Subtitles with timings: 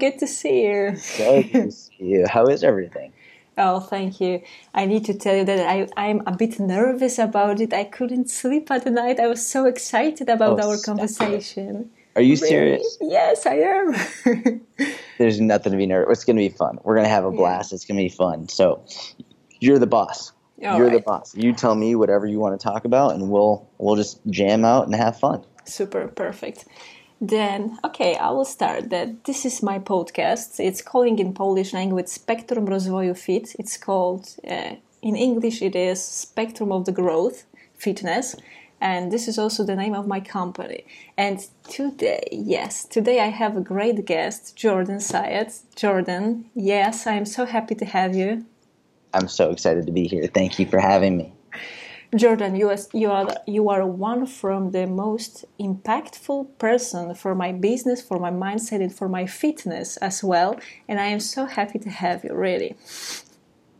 [0.00, 0.96] good to see you.
[0.96, 2.26] so good to see you.
[2.28, 3.12] How is everything?
[3.58, 4.40] Oh, thank you.
[4.74, 7.72] I need to tell you that I, I'm a bit nervous about it.
[7.74, 9.20] I couldn't sleep at night.
[9.20, 11.90] I was so excited about Oh, our conversation.
[12.16, 12.48] Are you Really?
[12.48, 12.98] serious?
[13.00, 13.86] Yes, I am.
[15.18, 16.18] There's nothing to be nervous.
[16.18, 16.78] It's going to be fun.
[16.84, 17.36] We're going to have a Yeah.
[17.36, 17.72] blast.
[17.72, 18.48] It's going to be fun.
[18.48, 18.82] So,
[19.60, 20.32] you're the boss.
[20.64, 21.34] All you're the boss.
[21.34, 24.86] You tell me whatever you want to talk about, and we'll we'll just jam out
[24.86, 25.42] and have fun.
[25.64, 26.66] Super perfect.
[27.20, 30.58] Then, okay, I will start that this is my podcast.
[30.58, 33.54] It's calling in Polish language Spectrum Rozwoju Fit.
[33.58, 37.44] It's called, uh, in English, it is Spectrum of the Growth
[37.76, 38.36] Fitness.
[38.80, 40.86] And this is also the name of my company.
[41.18, 45.60] And today, yes, today I have a great guest, Jordan Syatt.
[45.76, 48.46] Jordan, yes, I'm so happy to have you.
[49.12, 50.26] I'm so excited to be here.
[50.32, 51.34] Thank you for having me.
[52.16, 57.52] Jordan, you are, you are you are one from the most impactful person for my
[57.52, 60.58] business, for my mindset, and for my fitness as well.
[60.88, 62.34] And I am so happy to have you.
[62.34, 62.76] Really,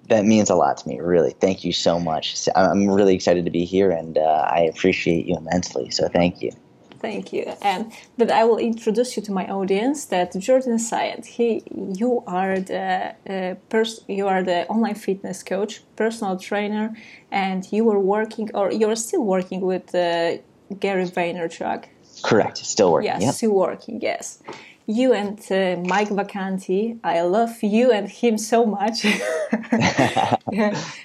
[0.09, 1.35] That means a lot to me, really.
[1.41, 2.49] Thank you so much.
[2.57, 5.91] I'm really excited to be here, and uh, I appreciate you immensely.
[5.91, 6.53] So thank you.
[7.01, 7.45] Thank you.
[7.63, 10.05] And but I will introduce you to my audience.
[10.07, 11.63] That Jordan Syatt, he,
[12.01, 16.95] you are the uh, pers- you are the online fitness coach, personal trainer,
[17.31, 20.37] and you were working or you are still working with uh,
[20.79, 21.85] Gary Vaynerchuk.
[22.23, 22.59] Correct.
[22.59, 23.11] Still working.
[23.13, 23.35] Yes, Yep.
[23.35, 24.01] still working.
[24.03, 24.43] Yes,
[24.91, 26.99] you and uh, Mike Vacanti.
[27.05, 29.07] I love you and him so much.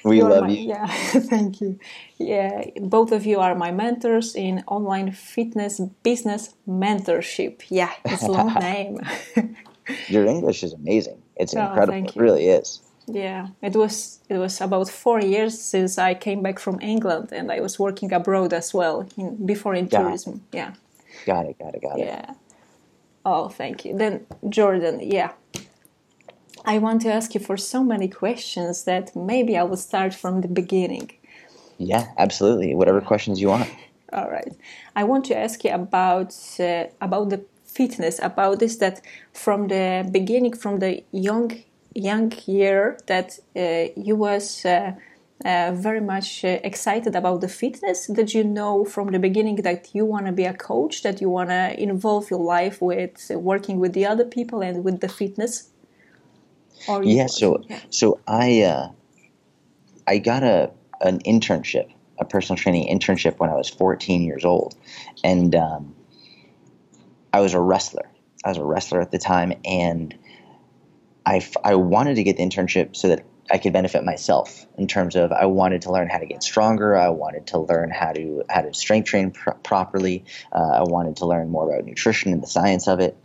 [0.04, 0.68] We you're love my- you.
[0.74, 0.88] Yeah,
[1.30, 1.78] thank you.
[2.18, 7.64] Yeah, both of you are my mentors in online fitness business mentorship.
[7.70, 9.00] Yeah, it's a long name.
[10.08, 11.22] Your English is amazing.
[11.36, 12.08] It's Oh, incredible.
[12.08, 12.82] It really is.
[13.08, 17.52] yeah, it was it was about four years since I came back from England, and
[17.52, 20.00] I was working abroad as well in, before in Yeah.
[20.02, 20.42] tourism.
[20.54, 20.72] Yeah.
[21.26, 21.58] Got it.
[21.60, 21.82] Got it.
[21.82, 22.06] Got it.
[22.08, 22.34] Yeah.
[23.26, 23.98] Oh, thank you.
[23.98, 25.32] Then, Jordan, yeah.
[26.64, 30.42] I want to ask you for so many questions that maybe I will start from
[30.42, 31.12] the beginning.
[31.78, 32.76] Yeah, absolutely.
[32.76, 33.70] Whatever questions you want.
[34.14, 34.54] All right.
[34.96, 39.02] I want to ask you about uh, about the fitness, about this that
[39.34, 41.52] from the beginning, from the young
[41.94, 44.94] young year, that uh, you was uh,
[45.44, 48.08] uh, very much uh, excited about the fitness.
[48.08, 51.30] Did you know from the beginning that you want to be a coach, that you
[51.30, 55.10] want to involve your life with uh, working with the other people and with the
[55.10, 55.70] fitness?
[56.88, 57.28] Or Yeah.
[57.28, 57.80] So yeah.
[57.90, 58.90] so I uh,
[60.08, 64.76] I got a an internship, a personal training internship when I was 14 years old,
[65.24, 65.96] and um,
[67.34, 68.10] I was a wrestler.
[68.46, 70.16] I was a wrestler at the time, and
[71.26, 74.88] I, f- I wanted to get the internship so that I could benefit myself in
[74.88, 76.98] terms of I wanted to learn how to get stronger.
[76.98, 80.26] I wanted to learn how to how to strength train pr- properly.
[80.52, 83.18] Uh, I wanted to learn more about nutrition and the science of it.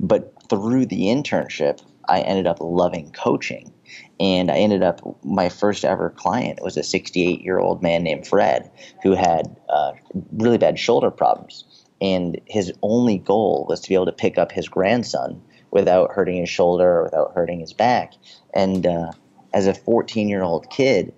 [0.00, 3.72] But through the internship, I ended up loving coaching,
[4.18, 8.26] and I ended up my first ever client was a 68 year old man named
[8.26, 8.70] Fred
[9.02, 9.92] who had uh,
[10.32, 11.64] really bad shoulder problems,
[12.00, 16.36] and his only goal was to be able to pick up his grandson without hurting
[16.36, 18.14] his shoulder or without hurting his back.
[18.54, 19.12] And uh,
[19.52, 21.12] as a 14 year old kid,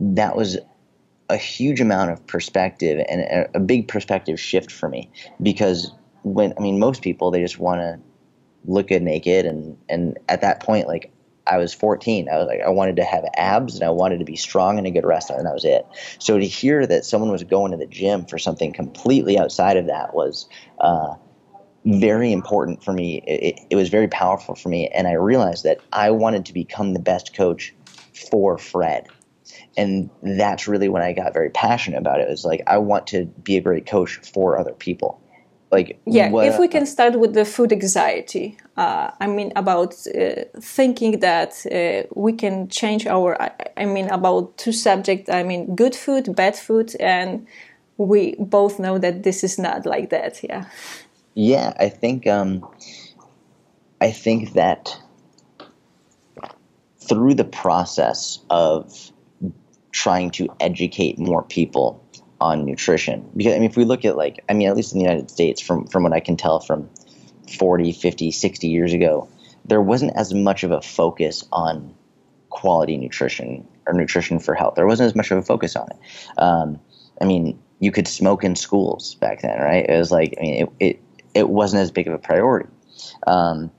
[0.00, 0.58] that was
[1.30, 5.08] a huge amount of perspective and a, a big perspective shift for me
[5.40, 8.00] because when I mean most people they just want to
[8.64, 11.12] look good naked and and at that point like
[11.46, 14.24] I was 14 I was like I wanted to have abs and I wanted to
[14.24, 15.86] be strong and a good wrestler and that was it.
[16.18, 19.86] So to hear that someone was going to the gym for something completely outside of
[19.86, 20.48] that was
[20.80, 21.14] uh,
[21.84, 25.64] very important for me it, it, it was very powerful for me and I realized
[25.64, 27.74] that I wanted to become the best coach
[28.12, 29.08] for Fred
[29.76, 32.24] and that's really when I got very passionate about it.
[32.24, 35.20] It was like I want to be a great coach for other people.
[35.70, 39.94] Like Yeah, what- if we can start with the food anxiety, uh, I mean about
[40.08, 43.40] uh, thinking that uh, we can change our.
[43.40, 45.30] I, I mean about two subjects.
[45.30, 47.46] I mean good food, bad food, and
[47.96, 50.42] we both know that this is not like that.
[50.42, 50.64] Yeah.
[51.34, 52.68] Yeah, I think um,
[54.00, 54.98] I think that
[56.98, 59.12] through the process of
[59.92, 62.04] trying to educate more people
[62.40, 64.98] on nutrition, because I mean, if we look at like, I mean, at least in
[64.98, 66.88] the United States, from from what I can tell from
[67.58, 69.28] 40, 50, 60 years ago,
[69.64, 71.94] there wasn't as much of a focus on
[72.48, 74.74] quality nutrition or nutrition for health.
[74.74, 76.38] There wasn't as much of a focus on it.
[76.38, 76.80] Um,
[77.20, 79.88] I mean, you could smoke in schools back then, right?
[79.88, 81.00] It was like, I mean, it, it,
[81.34, 82.68] it wasn't as big of a priority.
[83.26, 83.70] Um,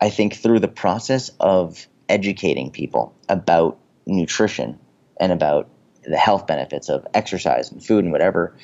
[0.00, 4.78] I think through the process of educating people about nutrition
[5.20, 5.68] and about
[6.04, 8.56] the health benefits of exercise and food and whatever,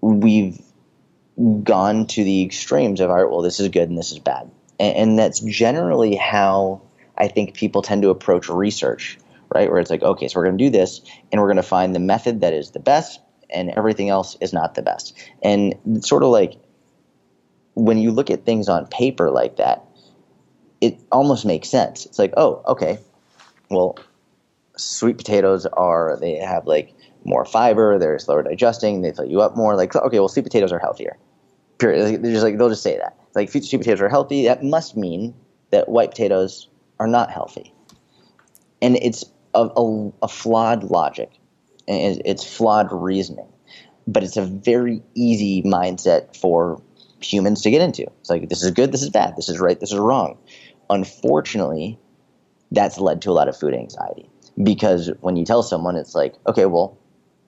[0.00, 0.60] we've
[1.62, 4.50] gone to the extremes of, all right, well, this is good and this is bad.
[4.82, 6.82] and, and that's generally how
[7.16, 9.18] I think people tend to approach research,
[9.54, 9.70] right?
[9.70, 11.00] Where it's like, okay, so we're going to do this,
[11.30, 14.52] and we're going to find the method that is the best, and everything else is
[14.52, 15.16] not the best.
[15.42, 16.54] And sort of like
[17.74, 19.84] when you look at things on paper like that,
[20.80, 22.06] it almost makes sense.
[22.06, 22.98] It's like, oh, okay,
[23.70, 23.98] well,
[24.76, 29.56] sweet potatoes are they have like more fiber, they're slower digesting, they fill you up
[29.56, 29.76] more.
[29.76, 31.16] Like, okay, well, sweet potatoes are healthier.
[31.78, 32.22] Period.
[32.22, 33.16] They're just like they'll just say that.
[33.34, 34.46] Like, sweet potatoes are healthy.
[34.46, 35.34] That must mean
[35.70, 36.68] that white potatoes
[37.00, 37.72] are not healthy.
[38.80, 41.30] And it's a, a, a flawed logic,
[41.88, 43.48] and it's flawed reasoning.
[44.06, 46.82] But it's a very easy mindset for
[47.24, 48.02] humans to get into.
[48.20, 50.38] It's like this is good, this is bad, this is right, this is wrong.
[50.90, 51.98] Unfortunately,
[52.70, 54.28] that's led to a lot of food anxiety
[54.62, 56.98] because when you tell someone, it's like, okay, well,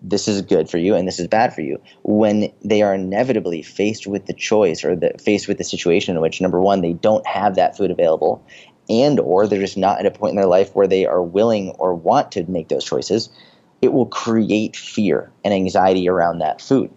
[0.04, 3.62] this is good for you and this is bad for you when they are inevitably
[3.62, 6.92] faced with the choice or the, faced with the situation in which number one they
[6.92, 8.46] don't have that food available
[8.90, 11.70] and or they're just not at a point in their life where they are willing
[11.78, 13.30] or want to make those choices
[13.80, 16.90] it will create fear and anxiety around that food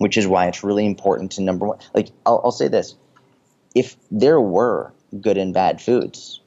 [0.00, 2.94] which is why it's really important to number one like i'll, I'll say this
[3.74, 6.40] if there were good and bad foods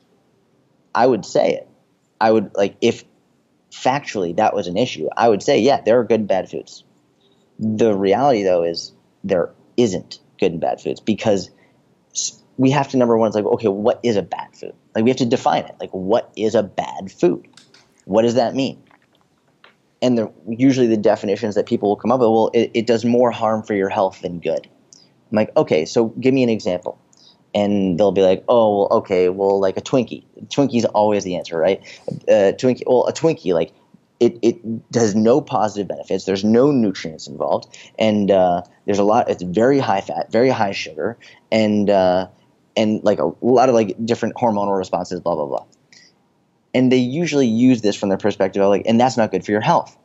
[0.94, 1.70] i would say it
[2.24, 3.04] I would like if
[3.70, 6.86] factually that was an issue, I would say, yeah, there are good and bad foods.
[7.60, 8.94] The reality though is
[9.26, 11.52] there isn't good and bad foods because
[12.56, 14.74] we have to number one is like, okay, what is a bad food?
[14.96, 15.76] Like we have to define it.
[15.82, 17.46] Like what is a bad food?
[18.06, 18.82] What does that mean?
[20.04, 23.04] And the, usually the definitions that people will come up with, well, it, it does
[23.04, 24.68] more harm for your health than good.
[25.32, 27.00] I'm like, okay, so give me an example
[27.56, 30.24] and they'll be like, "Oh, well, okay, well, like a Twinkie.
[30.48, 31.82] Twinkie's always the answer, right?
[32.28, 33.74] Uh, Twinkie, well, a Twinkie, like
[34.20, 34.58] it, it
[34.94, 36.26] has no positive benefits.
[36.26, 39.30] There's no nutrients involved, and uh, there's a lot.
[39.30, 41.18] It's very high fat, very high sugar,
[41.52, 42.28] and uh,
[42.76, 45.66] and like a lot of like different hormonal responses, blah blah blah.
[46.74, 49.52] And they usually use this from their perspective of like, and that's not good for
[49.52, 49.96] your health.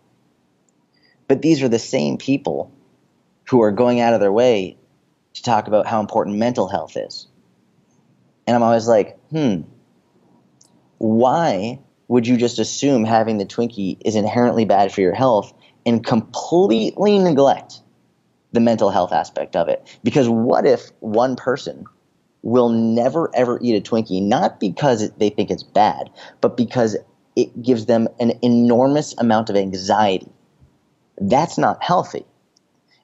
[1.27, 2.73] But these are the same people
[3.49, 4.77] who are going out of their way
[5.35, 7.29] to talk about how important mental health is
[8.49, 9.61] and I'm always like, hmm,
[10.97, 15.53] why would you just assume having the Twinkie is inherently bad for your health
[15.85, 17.83] and completely neglect
[18.53, 19.99] the mental health aspect of it?
[20.03, 21.85] Because what if one person
[22.43, 26.97] will never ever eat a Twinkie, not because they think it's bad, but because
[27.37, 30.31] it gives them an enormous amount of anxiety?
[31.21, 32.25] That's not healthy.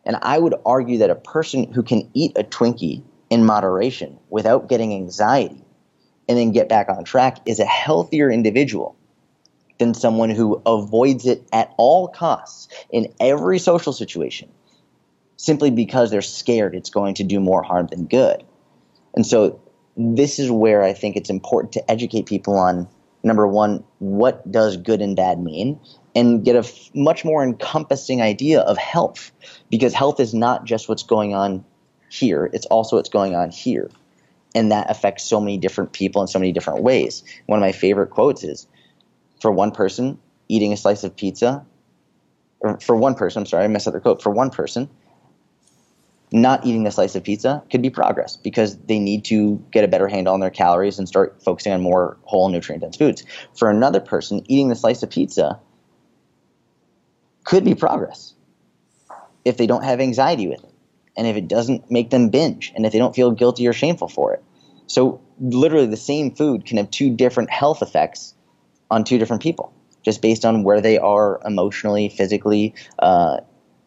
[0.04, 4.69] And I would argue that a person who can eat a Twinkie in moderation without
[4.69, 5.64] getting anxiety
[6.28, 8.96] and then get back on track is a healthier individual
[9.78, 14.48] than someone who avoids it at all costs in every social situation
[15.36, 18.44] simply because they're scared it's going to do more harm than good.
[19.14, 19.61] And so
[19.96, 22.88] this is where I think it's important to educate people on
[23.22, 25.81] number one, what does good and bad mean?
[26.14, 29.32] And get a f- much more encompassing idea of health
[29.70, 31.64] because health is not just what's going on
[32.11, 33.90] here, it's also what's going on here.
[34.55, 37.25] And that affects so many different people in so many different ways.
[37.46, 38.69] One of my favorite quotes is
[39.40, 40.19] for one person,
[40.49, 41.64] eating a slice of pizza,
[42.60, 44.22] or for one person, I'm sorry, I messed up the quote.
[44.22, 44.88] For one person,
[46.34, 49.88] not eating a slice of pizza could be progress because they need to get a
[49.88, 53.24] better handle on their calories and start focusing on more whole nutrient dense foods.
[53.56, 55.60] For another person, eating the slice of pizza
[57.44, 58.34] could be progress
[59.44, 60.72] if they don't have anxiety with it
[61.17, 64.08] and if it doesn't make them binge and if they don't feel guilty or shameful
[64.08, 64.43] for it.
[64.88, 68.34] So, literally, the same food can have two different health effects
[68.91, 69.72] on two different people
[70.05, 73.38] just based on where they are emotionally, physically, uh,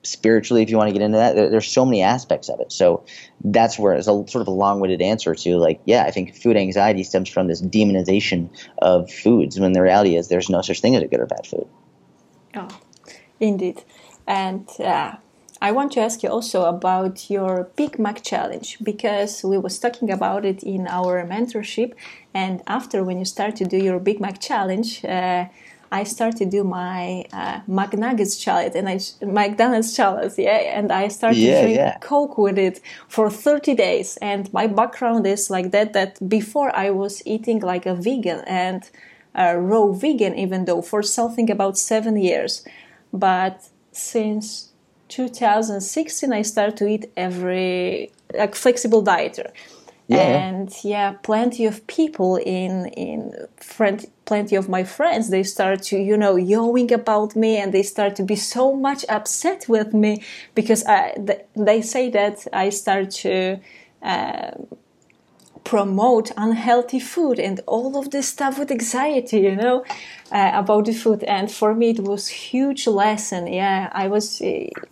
[0.07, 1.35] spiritually, if you want to get into that.
[1.35, 2.71] There, there's so many aspects of it.
[2.71, 3.03] So,
[3.43, 6.35] that's where it's a sort of a long winded answer to like, yeah, I think
[6.35, 8.49] food anxiety stems from this demonization
[8.79, 11.45] of foods when the reality is there's no such thing as a good or bad
[11.45, 11.67] food.
[12.55, 12.67] Oh,
[13.39, 13.83] indeed.
[14.25, 15.15] And uh,
[15.61, 20.11] I want to ask you also about your Big Mac challenge because we was talking
[20.11, 21.93] about it in our mentorship,
[22.33, 25.45] and after when you start to do your Big Mac challenge, uh,
[25.91, 31.07] I started to do my uh, McNuggets challenge and I McDonald's challenge, yeah, and I
[31.07, 31.97] started yeah, to drink yeah.
[31.99, 34.17] Coke with it for 30 days.
[34.17, 35.93] And my background is like that.
[35.93, 38.89] That before I was eating like a vegan and
[39.35, 42.65] a raw vegan, even though for something about seven years,
[43.13, 44.71] but since
[45.09, 49.51] 2016 i started to eat every like flexible dieter
[50.07, 50.49] yeah.
[50.49, 55.97] and yeah plenty of people in in friend plenty of my friends they start to
[55.97, 60.23] you know yelling about me and they start to be so much upset with me
[60.55, 61.15] because I,
[61.55, 63.59] they say that i start to
[64.01, 64.51] uh,
[65.67, 69.83] promote unhealthy food and all of this stuff with anxiety you know
[70.31, 71.23] uh, about the food.
[71.23, 73.47] And for me it was huge lesson.
[73.47, 74.41] Yeah i was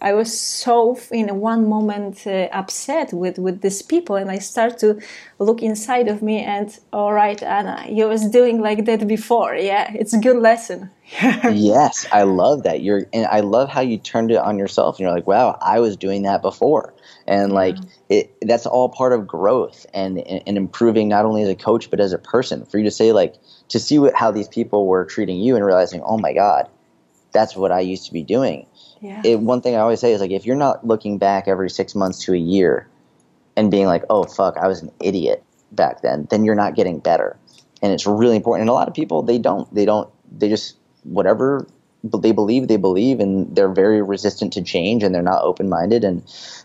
[0.01, 4.77] i was so in one moment uh, upset with with these people and i start
[4.79, 4.99] to
[5.39, 9.55] look inside of me and all right anna you was doing like that before.
[9.55, 10.89] Yeah it's a good lesson
[11.21, 12.81] yes i love that.
[12.81, 15.79] You're and i love how you turned it on yourself and you're like wow i
[15.79, 16.93] was doing that before.
[17.27, 17.75] And like
[18.09, 21.99] it that's all part of growth and and improving not only as a coach but
[21.99, 22.65] as a person.
[22.65, 23.35] For you to say like
[23.69, 26.69] to see what, how these people were treating you and realizing oh my god
[27.31, 28.65] that's what i used to be doing.
[29.01, 29.21] Yeah.
[29.23, 31.93] It, one thing i always say is like if you're not looking back every six
[31.93, 32.87] months to a year
[33.55, 36.99] and being like oh fuck i was an idiot back then then you're not getting
[36.99, 37.37] better.
[37.81, 38.61] And it's really important.
[38.61, 41.67] And a lot of people they don't they don't they just whatever
[42.03, 46.21] they believe they believe and they're very resistant to change and they're not open-minded and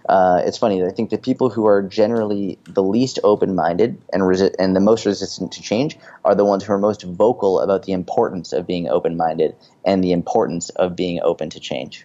[0.08, 4.54] uh, it's funny i think the people who are generally the least open-minded and resi-
[4.58, 7.92] and the most resistant to change are the ones who are most vocal about the
[7.92, 9.56] importance of being open-minded
[9.86, 12.04] and the importance of being open to change.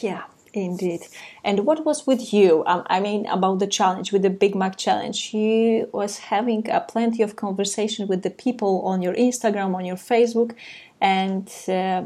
[0.00, 0.22] Yeah
[0.54, 1.06] Indeed.
[1.42, 2.62] And what was with you?
[2.66, 5.32] Um, I mean, about the challenge, with the Big Mac challenge.
[5.32, 9.96] You was having uh, plenty of conversation with the people on your Instagram, on your
[9.96, 10.54] Facebook,
[11.00, 12.02] and uh,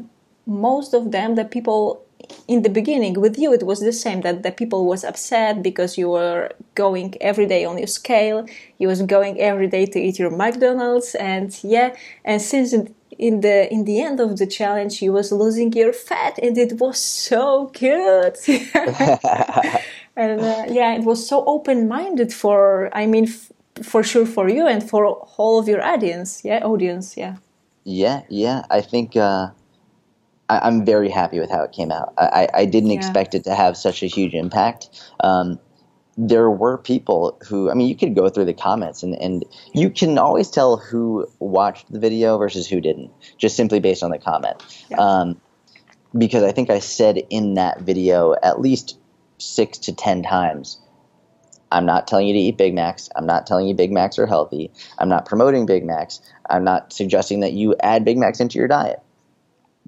[0.46, 2.02] most of them the people
[2.48, 5.98] in the beginning with you it was the same that the people was upset because
[5.98, 8.46] you were going every day on your scale
[8.78, 12.74] you was going every day to eat your mcdonald's and yeah and since
[13.18, 16.78] in the in the end of the challenge you was losing your fat and it
[16.80, 18.36] was so good
[20.16, 24.66] and uh, yeah it was so open-minded for i mean f- for sure for you
[24.66, 27.36] and for all of your audience yeah audience yeah
[27.84, 29.48] yeah yeah i think uh
[30.48, 32.14] I, am very happy with how it came out.
[32.18, 32.98] I, I didn't yeah.
[32.98, 34.88] expect it to have such a huge impact.
[35.18, 35.58] Um,
[36.16, 39.44] there were people who, I mean, you could go through the comments and, and
[39.74, 44.10] you can always tell who watched the video versus who didn't, just simply based on
[44.10, 44.62] the comment.
[44.90, 44.96] Yeah.
[44.98, 45.40] Um,
[46.16, 48.98] because I think I said in that video at least
[49.38, 50.80] six to ten times,
[51.70, 53.10] I'm not telling you to eat Big Macs.
[53.14, 54.70] I'm not telling you Big Macs are healthy.
[54.98, 56.20] I'm not promoting Big Macs.
[56.48, 59.02] I'm not suggesting that you add Big Macs into your diet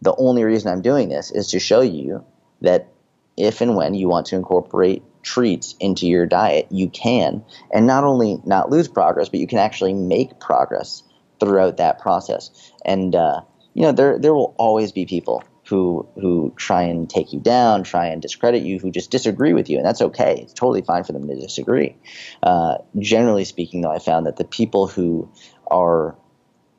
[0.00, 2.24] the only reason I'm doing this is to show you
[2.60, 2.88] that
[3.36, 8.04] if and when you want to incorporate treats into your diet, you can, and not
[8.04, 11.02] only not lose progress, but you can actually make progress
[11.38, 12.72] throughout that process.
[12.84, 13.42] And uh,
[13.74, 17.82] you know, there there will always be people who who try and take you down,
[17.82, 20.40] try and discredit you, who just disagree with you, and that's okay.
[20.42, 21.94] It's totally fine for them to disagree.
[22.42, 25.30] Uh, generally speaking, though, I found that the people who
[25.66, 26.16] are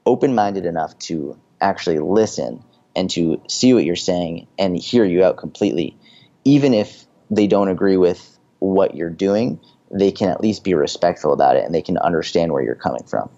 [0.08, 2.64] open-minded enough to actually listen
[2.96, 5.96] and to see what you're saying and hear you out completely.
[6.44, 8.29] Even if they don't agree with
[8.60, 9.60] what you're doing,
[9.92, 13.04] they can at least be respectful about it and they can understand where you're coming
[13.04, 13.30] from.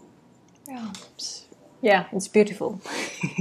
[0.68, 0.92] Yeah,
[1.82, 2.82] yeah it's beautiful.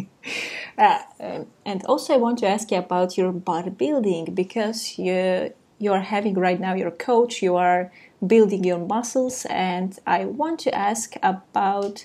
[0.78, 5.92] uh, um, and also, I want to ask you about your bodybuilding because you you
[5.92, 7.90] are having right now your coach, you are
[8.26, 12.04] building your muscles, and I want to ask about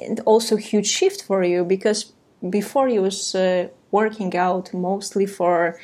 [0.00, 2.12] and also huge shift for you because
[2.50, 5.78] before you was uh, working out mostly for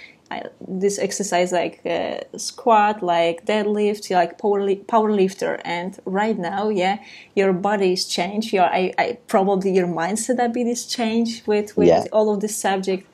[0.66, 5.60] this exercise like uh, squat, like deadlift, like power li- power lifter.
[5.64, 6.98] And right now, yeah,
[7.34, 8.52] your body is changed.
[8.52, 12.04] Your I, I probably your mindset a bit is changed with with yeah.
[12.12, 13.06] all of this subject.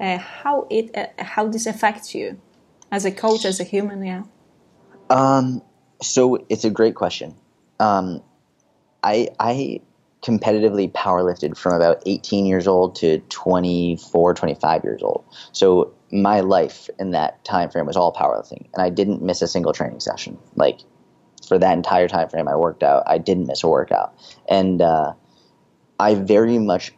[0.00, 2.40] Uh, how it uh, how this affects you
[2.90, 4.22] as a coach, as a human, yeah.
[5.10, 5.62] Um.
[6.02, 7.34] So it's a great question.
[7.78, 8.22] Um,
[9.02, 9.80] I I
[10.22, 16.88] competitively powerlifted from about 18 years old to 24 25 years old so my life
[16.98, 20.38] in that time frame was all powerlifting and i didn't miss a single training session
[20.56, 20.80] like
[21.46, 24.14] for that entire time frame i worked out i didn't miss a workout
[24.48, 25.12] and uh,
[25.98, 26.92] i very much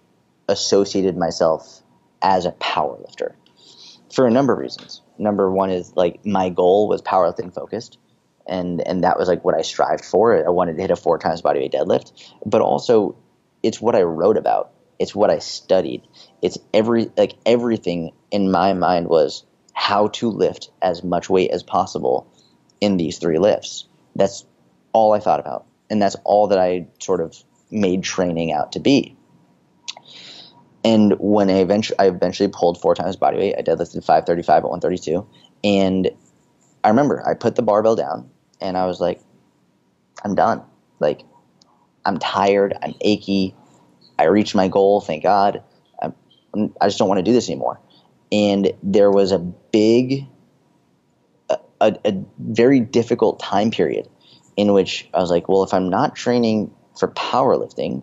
[0.49, 1.83] associated myself
[2.23, 3.35] as a powerlifter
[4.13, 7.99] for a number of reasons number one is like my goal was powerlifting focused
[8.47, 10.45] and and that was like what I strived for.
[10.45, 12.13] I wanted to hit a four times body weight deadlift,
[12.45, 13.17] but also
[13.63, 14.73] it's what I wrote about.
[14.99, 16.03] It's what I studied.
[16.43, 21.63] It's every like everything in my mind was how to lift as much weight as
[21.63, 22.33] possible
[22.81, 23.87] in these three lifts.
[24.15, 24.45] That's
[24.93, 27.37] all I thought about, and that's all that I sort of
[27.71, 29.17] made training out to be.
[30.85, 34.71] And when I eventually, I eventually pulled four times body weight, I deadlifted 535 at
[34.71, 35.27] 132,
[35.65, 36.11] and
[36.85, 39.21] I remember I put the barbell down and I was like,
[40.23, 40.63] I'm done.
[41.01, 41.23] Like,
[42.05, 42.77] I'm tired.
[42.83, 43.55] I'm achy.
[44.19, 45.01] I reached my goal.
[45.01, 45.63] Thank God.
[46.01, 46.15] I'm,
[46.81, 47.81] i just don't want to do this anymore.
[48.33, 50.27] And there was a big,
[51.51, 54.09] a, a, a very difficult time period
[54.57, 58.03] in which I was like, well, if I'm not training for powerlifting,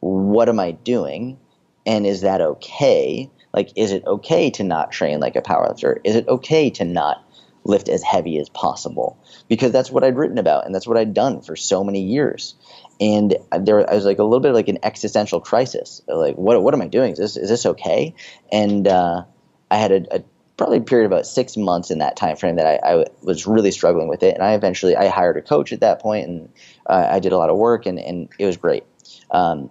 [0.00, 1.38] what am I doing?
[1.86, 3.30] And is that okay?
[3.52, 5.98] Like, is it okay to not train like a powerlifter?
[6.04, 7.24] Is it okay to not
[7.64, 9.18] lift as heavy as possible?
[9.48, 12.54] Because that's what I'd written about and that's what I'd done for so many years.
[13.02, 16.02] And there I was like a little bit like an existential crisis.
[16.06, 17.12] Like, what, what am I doing?
[17.12, 18.14] Is this, is this okay?
[18.52, 19.24] And uh,
[19.72, 20.24] I had a, a
[20.56, 23.72] probably period of about six months in that time frame that I, I, was really
[23.72, 24.34] struggling with it.
[24.34, 26.48] And I eventually I hired a coach at that point, and
[26.86, 28.84] uh, I did a lot of work, and, and it was great.
[29.32, 29.68] Um,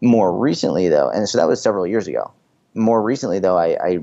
[0.00, 2.32] more recently, though, and so that was several years ago.
[2.74, 3.98] More recently, though, I, I,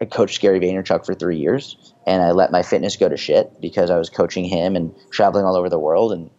[0.00, 3.60] I coached Gary Vaynerchuk for three years, and I let my fitness go to shit
[3.60, 6.12] because I was coaching him and traveling all over the world.
[6.12, 6.30] And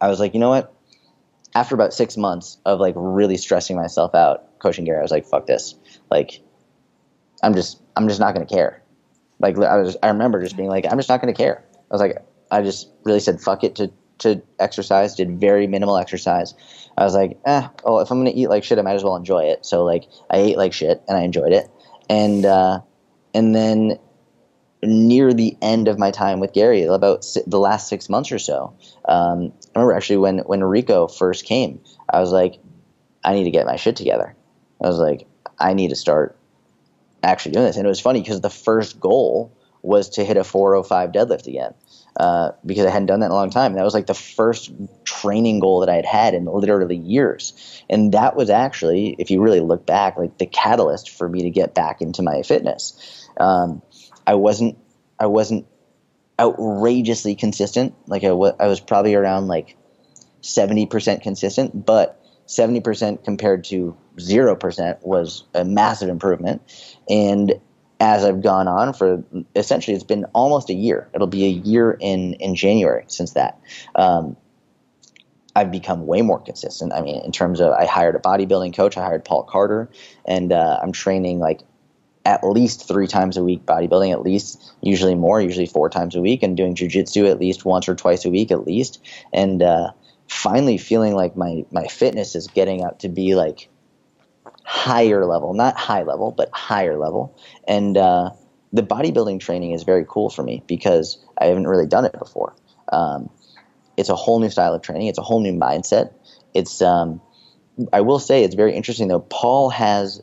[0.00, 0.74] I was like, you know what?
[1.54, 5.26] After about six months of like really stressing myself out coaching Gary, I was like,
[5.26, 5.74] fuck this.
[6.10, 6.40] Like,
[7.42, 8.82] I'm just, I'm just not going to care.
[9.40, 11.64] Like, I was, I remember just being like, I'm just not going to care.
[11.74, 12.18] I was like,
[12.50, 15.14] I just really said fuck it to to exercise.
[15.14, 16.54] Did very minimal exercise.
[16.96, 19.16] I was like, eh, oh, if I'm gonna eat like shit, I might as well
[19.16, 19.64] enjoy it.
[19.64, 21.70] So like, I ate like shit and I enjoyed it.
[22.08, 22.80] And uh,
[23.34, 23.98] and then
[24.82, 28.74] near the end of my time with Gary, about the last six months or so,
[29.06, 32.58] um, I remember actually when when Rico first came, I was like,
[33.24, 34.34] I need to get my shit together.
[34.82, 35.26] I was like,
[35.58, 36.36] I need to start
[37.22, 37.76] actually doing this.
[37.76, 41.74] And it was funny because the first goal was to hit a 405 deadlift again.
[42.16, 43.72] Uh, because I hadn't done that in a long time.
[43.72, 44.72] And that was like the first
[45.04, 47.82] training goal that I had had in literally years.
[47.88, 51.50] And that was actually, if you really look back, like the catalyst for me to
[51.50, 53.28] get back into my fitness.
[53.38, 53.80] Um,
[54.30, 54.78] I wasn't,
[55.18, 55.66] I wasn't
[56.38, 57.94] outrageously consistent.
[58.06, 59.76] Like I, w- I was probably around like
[60.42, 66.62] 70% consistent, but 70% compared to 0% was a massive improvement.
[67.08, 67.54] And
[67.98, 69.24] as I've gone on for
[69.56, 71.08] essentially it's been almost a year.
[71.12, 73.58] It'll be a year in in January since that.
[73.96, 74.36] Um,
[75.56, 76.92] I've become way more consistent.
[76.92, 78.96] I mean, in terms of I hired a bodybuilding coach.
[78.96, 79.90] I hired Paul Carter,
[80.24, 81.62] and uh, I'm training like
[82.24, 86.20] at least three times a week bodybuilding, at least usually more, usually four times a
[86.20, 89.02] week, and doing jujitsu at least once or twice a week at least.
[89.32, 89.90] And uh,
[90.28, 93.68] finally feeling like my my fitness is getting up to be like
[94.64, 97.36] higher level, not high level, but higher level.
[97.66, 98.30] And uh,
[98.72, 102.54] the bodybuilding training is very cool for me because I haven't really done it before.
[102.92, 103.30] Um,
[103.96, 105.08] it's a whole new style of training.
[105.08, 106.12] It's a whole new mindset.
[106.54, 107.20] It's um,
[107.92, 109.20] I will say it's very interesting though.
[109.20, 110.22] Paul has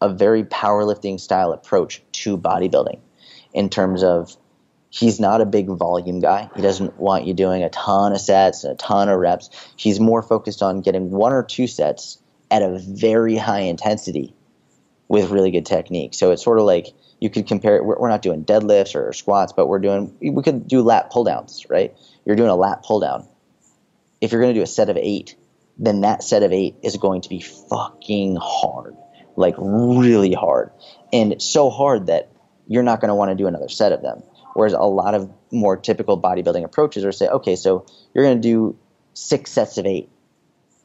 [0.00, 3.00] a very powerlifting style approach to bodybuilding
[3.52, 4.36] in terms of
[4.90, 6.50] he's not a big volume guy.
[6.54, 9.50] He doesn't want you doing a ton of sets, and a ton of reps.
[9.76, 12.18] He's more focused on getting one or two sets
[12.50, 14.34] at a very high intensity
[15.08, 16.14] with really good technique.
[16.14, 16.88] So it's sort of like
[17.20, 17.84] you could compare it.
[17.84, 21.66] We're, not doing deadlifts or squats, but we're doing, we could do lat pull downs,
[21.68, 21.96] right?
[22.24, 23.26] You're doing a lat pull down.
[24.20, 25.36] If you're going to do a set of eight,
[25.78, 28.96] then that set of eight is going to be fucking hard,
[29.38, 30.70] like really hard.
[31.12, 32.30] And so hard that
[32.66, 34.22] you're not going to want to do another set of them.
[34.54, 38.48] Whereas a lot of more typical bodybuilding approaches are say, okay, so you're going to
[38.48, 38.76] do
[39.14, 40.10] six sets of eight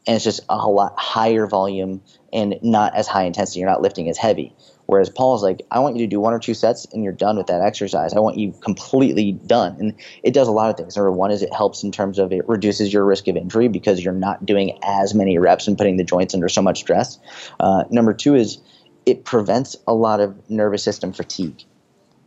[0.06, 3.60] and it's just a whole lot higher volume and not as high intensity.
[3.60, 4.56] You're not lifting as heavy.
[4.86, 7.38] Whereas Paul's like, I want you to do one or two sets and you're done
[7.38, 8.14] with that exercise.
[8.14, 9.76] I want you completely done.
[9.80, 9.94] And
[10.24, 10.96] it does a lot of things.
[10.96, 14.04] Number one is it helps in terms of it reduces your risk of injury because
[14.04, 17.18] you're not doing as many reps and putting the joints under so much stress.
[17.60, 18.60] Uh, number two is
[19.06, 21.64] it prevents a lot of nervous system fatigue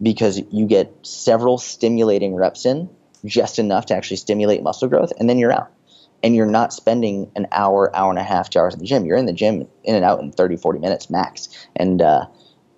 [0.00, 2.88] because you get several stimulating reps in
[3.24, 5.70] just enough to actually stimulate muscle growth and then you're out
[6.22, 9.04] and you're not spending an hour, hour and a half, two hours at the gym.
[9.04, 11.48] You're in the gym in and out in 30, 40 minutes max.
[11.76, 12.26] And uh,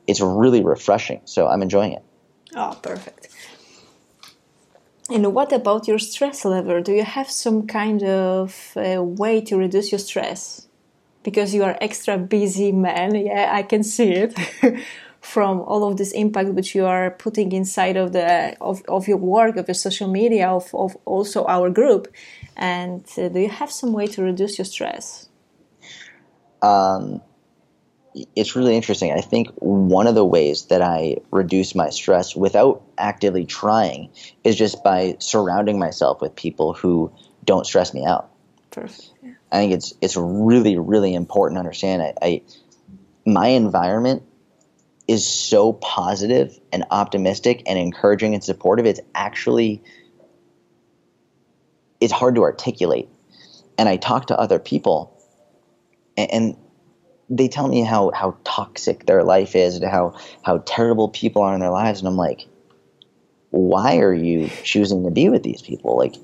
[0.09, 1.21] it's really refreshing.
[1.27, 2.03] So I'm enjoying it.
[2.57, 3.29] Oh, perfect.
[5.11, 6.83] And what about your stress level?
[6.83, 10.67] Do you have some kind of uh, way to reduce your stress?
[11.23, 13.15] Because you are extra busy man.
[13.15, 14.35] Yeah, I can see it.
[15.21, 19.17] from all of this impact which you are putting inside of the of, of your
[19.17, 22.07] work of your social media of, of also our group
[22.57, 25.29] and uh, do you have some way to reduce your stress?
[26.63, 27.21] Um,
[28.35, 29.13] it's really interesting.
[29.13, 34.11] I think one of the ways that I reduce my stress without actively trying
[34.45, 37.13] is just by surrounding myself with people who
[37.45, 38.31] don't stress me out.
[38.71, 39.11] Perfect.
[39.23, 39.33] Yeah.
[39.51, 42.03] I think it's it's really really important to understand.
[42.03, 42.43] I, I
[43.25, 44.23] my environment
[45.07, 48.87] is so positive and optimistic and encouraging and supportive.
[48.87, 49.83] It's actually
[52.01, 53.09] it's hard to articulate.
[53.77, 55.17] And I talk to other people,
[56.17, 56.57] and, and
[57.31, 61.55] they tell me how, how toxic their life is and how, how terrible people are
[61.55, 62.01] in their lives.
[62.01, 62.47] And I'm like,
[63.51, 65.97] why are you choosing to be with these people?
[65.97, 66.15] Like,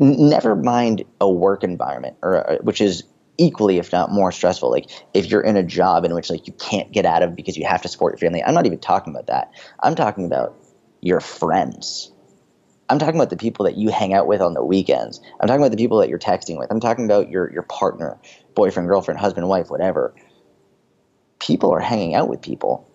[0.00, 3.04] n- never mind a work environment, or uh, which is
[3.38, 4.70] equally, if not more stressful.
[4.70, 7.56] Like, if you're in a job in which like you can't get out of because
[7.56, 8.42] you have to support your family.
[8.42, 9.50] I'm not even talking about that.
[9.82, 10.54] I'm talking about
[11.00, 12.12] your friends.
[12.88, 15.20] I'm talking about the people that you hang out with on the weekends.
[15.40, 16.70] I'm talking about the people that you're texting with.
[16.70, 18.18] I'm talking about your your partner,
[18.54, 20.14] boyfriend, girlfriend, husband, wife, whatever.
[21.38, 22.90] People are hanging out with people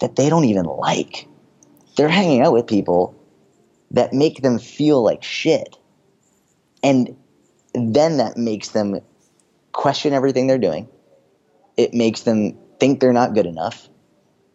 [0.00, 1.28] that they don't even like.
[1.96, 3.14] They're hanging out with people
[3.92, 5.76] that make them feel like shit.
[6.82, 7.16] And
[7.74, 9.00] then that makes them
[9.72, 10.88] question everything they're doing.
[11.76, 13.88] It makes them think they're not good enough.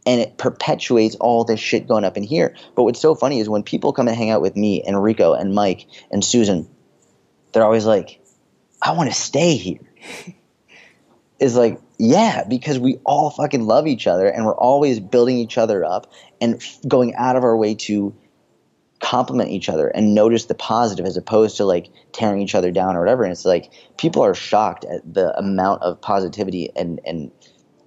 [0.05, 2.55] And it perpetuates all this shit going up in here.
[2.75, 5.33] But what's so funny is when people come and hang out with me and Rico
[5.33, 6.69] and Mike and Susan,
[7.51, 8.21] they're always like,
[8.81, 9.79] I want to stay here.
[11.39, 15.57] is like, yeah, because we all fucking love each other and we're always building each
[15.57, 18.15] other up and f- going out of our way to
[18.99, 22.95] compliment each other and notice the positive as opposed to like tearing each other down
[22.95, 23.23] or whatever.
[23.23, 27.31] And it's like people are shocked at the amount of positivity and, and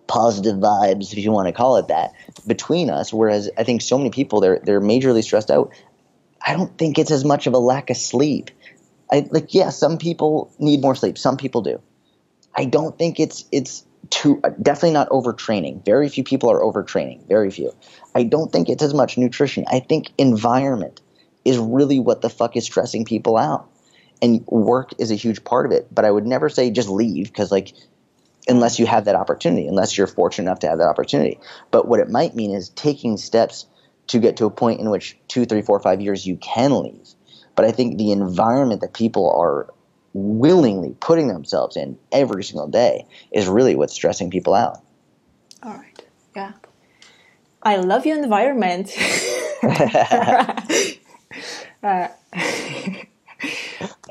[0.06, 2.12] positive vibes, if you want to call it that,
[2.46, 3.12] between us.
[3.12, 5.72] Whereas I think so many people they're they're majorly stressed out.
[6.44, 8.50] I don't think it's as much of a lack of sleep.
[9.12, 11.16] I like yeah, some people need more sleep.
[11.16, 11.80] Some people do.
[12.54, 15.84] I don't think it's it's too uh, definitely not overtraining.
[15.84, 17.26] Very few people are overtraining.
[17.28, 17.72] Very few.
[18.14, 19.64] I don't think it's as much nutrition.
[19.68, 21.00] I think environment
[21.44, 23.68] is really what the fuck is stressing people out.
[24.22, 25.88] And work is a huge part of it.
[25.94, 27.72] But I would never say just leave because like
[28.48, 31.38] unless you have that opportunity, unless you're fortunate enough to have that opportunity.
[31.70, 33.66] But what it might mean is taking steps
[34.08, 37.08] to get to a point in which two, three, four, five years you can leave.
[37.54, 39.72] But I think the environment that people are
[40.12, 44.82] willingly putting themselves in every single day is really what's stressing people out.
[45.62, 46.04] All right.
[46.34, 46.52] Yeah.
[47.62, 48.90] I love your environment.
[51.82, 52.08] uh,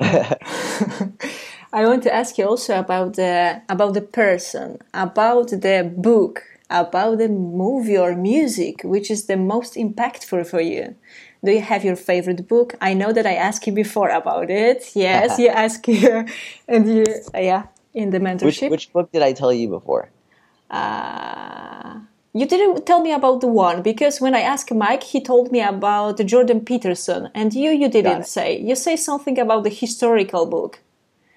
[1.72, 7.18] I want to ask you also about the about the person, about the book, about
[7.18, 10.96] the movie or music, which is the most impactful for you.
[11.44, 12.74] Do you have your favorite book?
[12.80, 14.90] I know that I asked you before about it.
[14.94, 16.26] Yes, you asked you,
[16.68, 18.44] and you, yeah, in the mentorship.
[18.44, 20.10] Which, which book did I tell you before?
[20.70, 22.00] Uh,
[22.32, 25.60] you didn't tell me about the one because when I asked Mike, he told me
[25.60, 28.58] about Jordan Peterson, and you, you didn't say.
[28.58, 30.80] You say something about the historical book.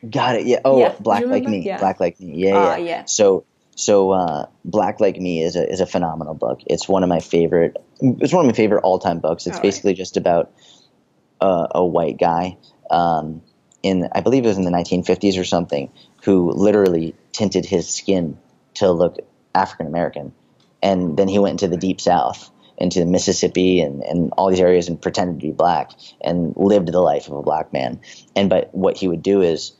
[0.07, 0.45] Got it.
[0.45, 0.59] Yeah.
[0.65, 0.95] Oh, yeah.
[0.99, 1.59] Black Like Me.
[1.59, 1.79] Yeah.
[1.79, 2.47] Black Like Me.
[2.47, 2.85] Yeah, uh, yeah.
[2.85, 3.05] yeah.
[3.05, 6.61] So, so uh, Black Like Me is a is a phenomenal book.
[6.67, 7.77] It's one of my favorite.
[7.99, 9.47] It's one of my favorite all time books.
[9.47, 9.97] It's all basically right.
[9.97, 10.51] just about
[11.41, 12.57] a, a white guy
[12.89, 13.41] um,
[13.81, 15.91] in I believe it was in the 1950s or something
[16.23, 18.37] who literally tinted his skin
[18.75, 19.17] to look
[19.55, 20.33] African American,
[20.81, 24.87] and then he went into the deep South into Mississippi and, and all these areas
[24.87, 28.01] and pretended to be black and lived the life of a black man.
[28.35, 29.73] And but what he would do is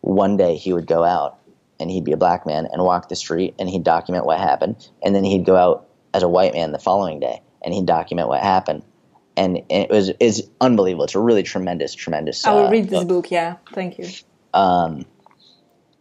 [0.00, 1.38] one day he would go out
[1.82, 4.88] and he'd be a black man and walk the street and he'd document what happened.
[5.02, 8.28] And then he'd go out as a white man the following day and he'd document
[8.28, 8.82] what happened.
[9.36, 11.04] And it was is unbelievable.
[11.04, 12.44] It's a really tremendous, tremendous.
[12.46, 13.24] I will uh, read this book.
[13.24, 13.30] book.
[13.30, 14.06] Yeah, thank you.
[14.54, 15.06] Um,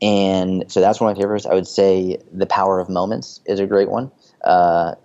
[0.02, 1.46] and so that's one of my favorites.
[1.46, 4.12] I would say The Power of Moments is a great one.
[4.44, 4.96] Uh,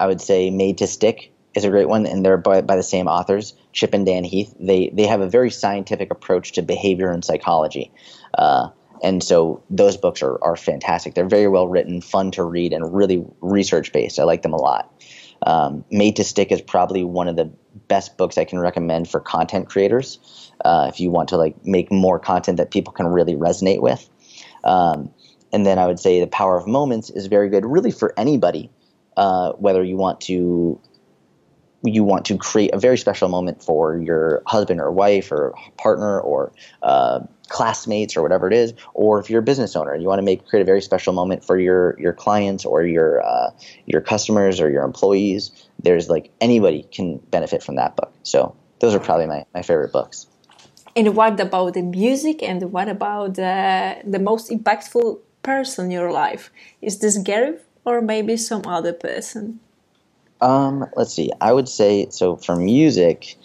[0.00, 2.82] I would say Made to Stick is a great one, and they're by, by the
[2.82, 4.54] same authors, Chip and Dan Heath.
[4.58, 7.90] They they have a very scientific approach to behavior and psychology.
[8.36, 8.68] Uh,
[9.02, 11.14] and so those books are, are fantastic.
[11.14, 14.18] They're very well written, fun to read, and really research based.
[14.18, 15.02] I like them a lot.
[15.44, 17.50] Um, Made to Stick is probably one of the
[17.88, 20.52] best books I can recommend for content creators.
[20.64, 24.08] Uh, if you want to like make more content that people can really resonate with.
[24.62, 25.10] Um,
[25.52, 28.70] and then I would say The Power of Moments is very good, really for anybody,
[29.16, 30.80] uh, whether you want to
[31.84, 36.20] you want to create a very special moment for your husband or wife or partner
[36.20, 37.18] or uh,
[37.52, 40.28] classmates or whatever it is, or if you're a business owner and you want to
[40.30, 43.50] make create a very special moment for your your clients or your uh,
[43.86, 45.42] your customers or your employees,
[45.84, 48.12] there's like anybody can benefit from that book.
[48.22, 50.26] So those are probably my, my favorite books.
[50.96, 52.42] And what about the music?
[52.42, 56.50] And what about uh, the most impactful person in your life?
[56.80, 59.60] Is this Gary or maybe some other person?
[60.40, 61.30] Um, let's see.
[61.40, 63.36] I would say so for music.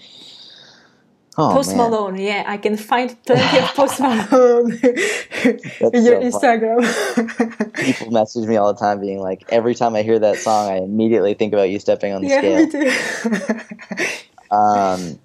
[1.40, 1.92] Oh, Post man.
[1.92, 7.74] Malone, yeah, I can find plenty of Post Malone in your so Instagram.
[7.86, 10.78] People message me all the time, being like, every time I hear that song, I
[10.78, 12.66] immediately think about you stepping on the yeah, scale.
[12.66, 14.08] Me too.
[14.56, 15.20] um,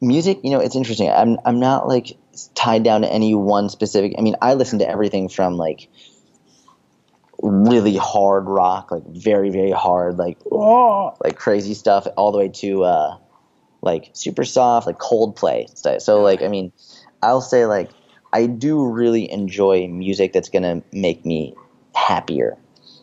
[0.00, 1.08] music, you know, it's interesting.
[1.08, 2.16] I'm I'm not like
[2.56, 4.14] tied down to any one specific.
[4.18, 5.88] I mean, I listen to everything from like
[7.40, 12.48] really hard rock, like very very hard, like oh, like crazy stuff, all the way
[12.48, 12.82] to.
[12.82, 13.18] Uh,
[13.82, 15.66] like super soft, like Coldplay.
[15.76, 16.72] So, so like I mean,
[17.22, 17.90] I'll say like
[18.32, 21.54] I do really enjoy music that's gonna make me
[21.94, 22.56] happier.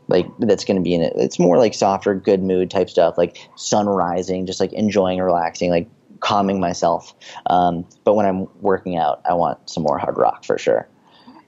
[0.08, 1.14] Like that's gonna be in it.
[1.16, 5.70] It's more like softer, good mood type stuff, like sun rising, just like enjoying, relaxing,
[5.70, 7.14] like calming myself.
[7.50, 10.88] Um, but when I'm working out, I want some more hard rock for sure.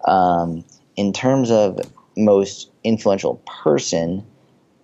[0.06, 0.63] Um,
[0.96, 1.80] in terms of
[2.18, 4.26] most influential person,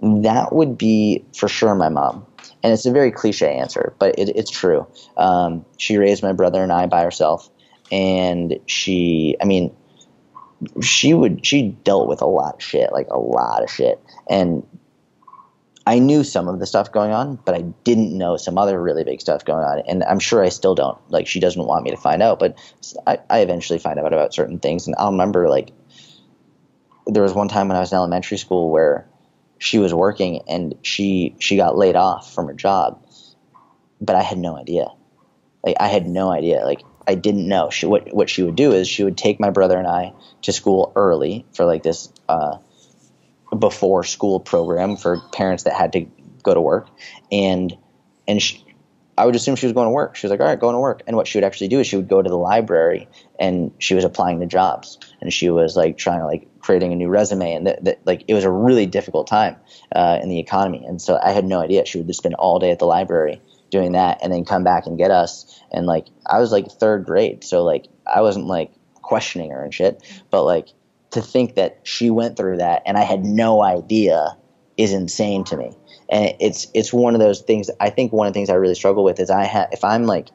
[0.01, 2.25] that would be for sure my mom.
[2.65, 4.87] And it's a very cliche answer, but it, it's true.
[5.17, 7.47] Um, she raised my brother and I by herself,
[7.91, 9.71] and she, I mean,
[10.81, 14.65] she would she dealt with a lot of shit, like a lot of shit, and
[15.85, 19.03] I knew some of the stuff going on, but I didn't know some other really
[19.03, 19.83] big stuff going on.
[19.87, 20.97] And I'm sure I still don't.
[21.11, 22.57] Like, she doesn't want me to find out, but
[23.05, 24.87] I, I eventually find out about certain things.
[24.87, 25.69] And I'll remember, like,
[27.05, 29.07] there was one time when I was in elementary school where
[29.57, 33.05] she was working and she she got laid off from her job,
[34.01, 34.87] but I had no idea.
[35.63, 36.63] Like, I had no idea.
[36.63, 37.69] Like, I didn't know.
[37.69, 40.13] She, what what she would do is she would take my brother and I
[40.43, 42.57] to school early for like this uh,
[43.57, 46.07] before school program for parents that had to
[46.43, 46.89] go to work,
[47.31, 47.75] and
[48.27, 48.63] and she,
[49.17, 50.15] I would assume she was going to work.
[50.15, 51.03] She was like, all right, going to work.
[51.07, 53.07] And what she would actually do is she would go to the library
[53.39, 56.95] and she was applying to jobs and she was like trying to like creating a
[56.95, 59.55] new resume and that, that like it was a really difficult time
[59.95, 60.85] uh, in the economy.
[60.85, 61.85] And so I had no idea.
[61.85, 64.85] She would just spend all day at the library doing that and then come back
[64.85, 65.59] and get us.
[65.71, 69.73] And like I was like third grade, so like I wasn't like questioning her and
[69.73, 70.69] shit, but like
[71.11, 74.37] to think that she went through that and I had no idea
[74.77, 75.71] is insane to me.
[76.09, 77.71] And it's it's one of those things.
[77.79, 80.05] I think one of the things I really struggle with is I have if I'm
[80.05, 80.27] like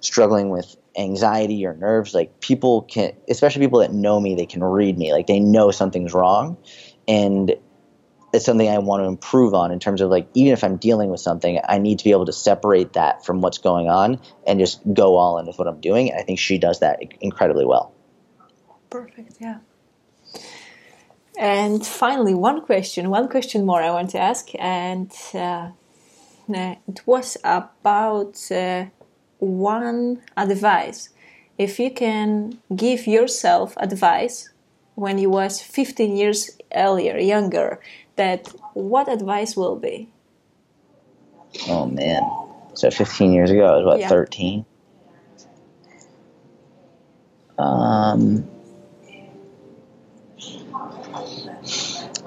[0.00, 4.62] struggling with anxiety or nerves, like people can, especially people that know me, they can
[4.62, 6.56] read me, like they know something's wrong,
[7.08, 7.54] and
[8.32, 11.10] it's something I want to improve on in terms of like even if I'm dealing
[11.10, 14.58] with something, I need to be able to separate that from what's going on and
[14.58, 16.10] just go all in with what I'm doing.
[16.10, 17.94] And I think she does that incredibly well.
[18.90, 19.36] Perfect.
[19.40, 19.58] Yeah.
[21.38, 25.70] And finally, one question, one question more I want to ask, and uh,
[26.48, 28.86] it was about uh,
[29.44, 31.10] one advice.
[31.58, 34.50] If you can give yourself advice
[34.94, 37.80] when you was 15 years earlier, younger,
[38.16, 40.08] that what advice will be?
[41.68, 42.22] Oh man!
[42.74, 44.08] So 15 years ago, I was what yeah.
[44.08, 44.64] 13.
[47.58, 48.48] Um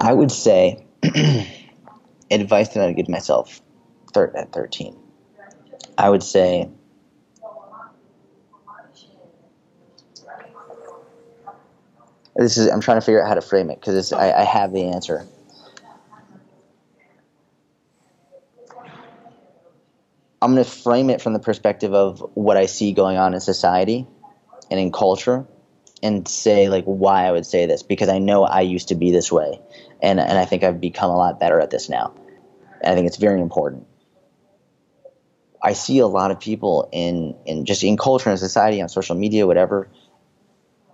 [0.00, 0.86] I would say
[2.30, 3.60] advice that I would give myself
[4.14, 4.96] thir- at 13.
[5.98, 6.70] I would say
[12.38, 14.72] this is I'm trying to figure out how to frame it because I, I have
[14.72, 15.26] the answer.
[20.40, 23.40] I'm going to frame it from the perspective of what I see going on in
[23.40, 24.06] society
[24.70, 25.46] and in culture
[26.00, 29.10] and say like why I would say this because I know I used to be
[29.10, 29.60] this way
[30.00, 32.14] and and I think I've become a lot better at this now.
[32.80, 33.84] And I think it's very important.
[35.60, 39.16] I see a lot of people in in just in culture and society on social
[39.16, 39.88] media whatever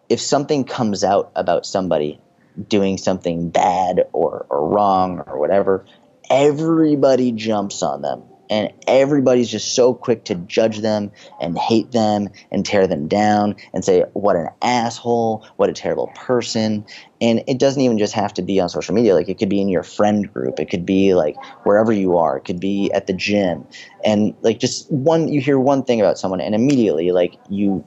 [0.08, 2.20] if something comes out about somebody
[2.68, 5.84] doing something bad or, or wrong or whatever
[6.30, 8.22] everybody jumps on them.
[8.50, 13.56] And everybody's just so quick to judge them and hate them and tear them down
[13.72, 15.46] and say what an asshole.
[15.56, 16.84] What a terrible person.
[17.22, 19.14] And it doesn't even just have to be on social media.
[19.14, 20.60] Like it could be in your friend group.
[20.60, 22.36] It could be like wherever you are.
[22.36, 23.66] It could be at the gym.
[24.04, 27.82] And like just one you hear one thing about someone and immediately like you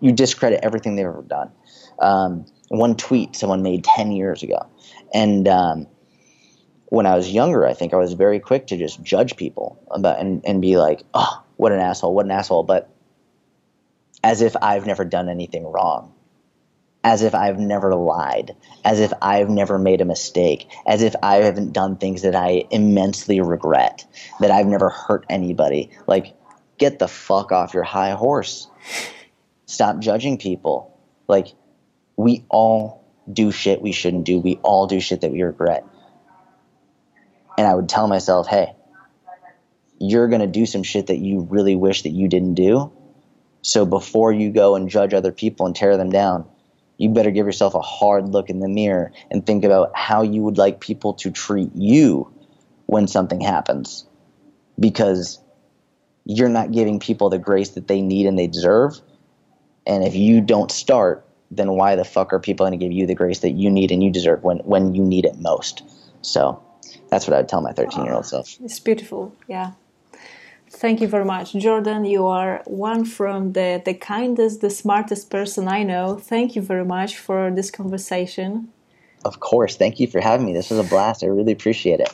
[0.00, 1.50] you discredit everything they've ever done
[2.00, 4.68] um, one tweet someone made 10 years ago
[5.12, 5.86] and um,
[6.90, 10.20] when I was younger, I think I was very quick to just judge people about
[10.20, 12.62] and, and be like, oh, what an asshole, what an asshole.
[12.62, 12.88] But
[14.24, 16.14] as if I've never done anything wrong,
[17.04, 21.36] as if I've never lied, as if I've never made a mistake, as if I
[21.36, 24.04] haven't done things that I immensely regret,
[24.40, 25.90] that I've never hurt anybody.
[26.06, 26.34] Like,
[26.78, 28.66] get the fuck off your high horse.
[29.68, 30.98] Stop judging people.
[31.28, 31.54] Like,
[32.16, 34.40] we all do shit we shouldn't do.
[34.40, 35.84] We all do shit that we regret
[37.58, 38.72] and I would tell myself, hey,
[39.98, 42.92] you're going to do some shit that you really wish that you didn't do.
[43.62, 46.48] So before you go and judge other people and tear them down,
[46.98, 50.42] you better give yourself a hard look in the mirror and think about how you
[50.42, 52.32] would like people to treat you
[52.86, 54.06] when something happens.
[54.78, 55.40] Because
[56.24, 59.00] you're not giving people the grace that they need and they deserve.
[59.88, 63.06] And if you don't start, then why the fuck are people going to give you
[63.06, 65.82] the grace that you need and you deserve when, when you need it most?
[66.20, 66.62] So
[67.08, 68.56] that's what I would tell my 13 year old ah, self.
[68.62, 69.34] It's beautiful.
[69.48, 69.72] Yeah.
[70.70, 71.54] Thank you very much.
[71.54, 76.16] Jordan, you are one from the, the kindest, the smartest person I know.
[76.16, 78.68] Thank you very much for this conversation.
[79.24, 79.76] Of course.
[79.76, 80.52] Thank you for having me.
[80.52, 81.24] This was a blast.
[81.24, 82.12] I really appreciate it.